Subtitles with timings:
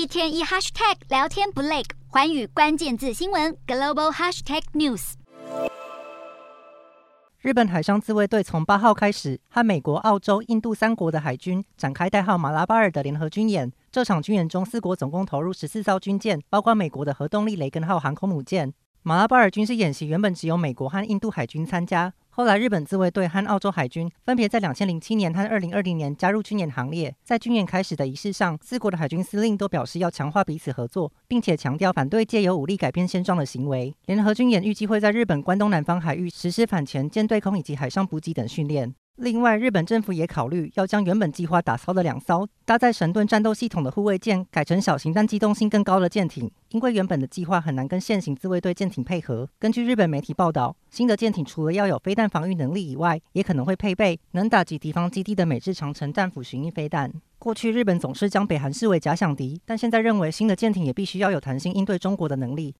[0.00, 5.12] 一天一 hashtag 聊天不累，寰宇关键字新闻 global hashtag news。
[7.40, 13.70] 日本海上自卫队从八号开始和美国、澳洲、印度三国的海军展开代号马拉巴尔的联合军演。
[13.92, 18.72] 这场军演中，四国总共投入十四艘军舰，包括美国的核动力雷根号航空母舰。
[19.02, 27.16] 马拉巴尔军事演习原本只有美国和印度海军参加，后来日本自卫队和澳洲海军分别在两千零七年和二零二零年加入军演行列。
[27.24, 33.94] 在军演开始的仪式上，四国的海军司令都表示要强化彼此合作，并且强调反对借由武力改变现状的行为。
[34.04, 38.94] 联合军演预计会在日本关东南方海域实施反潜、舰对空以及海上补给等训练。
[39.22, 49.46] 另外，日本政府也考虑要将原本计划打造的两艘搭载神盾战斗系统的护卫舰改成小型但机动性更高的舰艇，因为原本的计划很难跟现行自卫队舰艇配合。
[49.58, 57.12] 根据日本媒体报道，新的舰艇除了要有飞弹防御能力以外，也可能会配备能打击敌方基地的美制长程战斧巡弋飞弹。
[57.38, 62.74] 过去日本总是将北韩视为假想敌，但现在认为新的舰艇也必须要有弹性应对中国的能力。